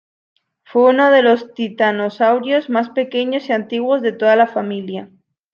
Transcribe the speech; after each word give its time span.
Fue 0.63 0.89
uno 0.89 1.11
de 1.11 1.21
los 1.21 1.53
Titanosaurios 1.53 2.71
más 2.71 2.89
pequeños 2.89 3.47
y 3.49 3.53
antiguos 3.53 4.01
de 4.01 4.11
toda 4.11 4.35
la 4.35 4.47
familia. 4.47 5.11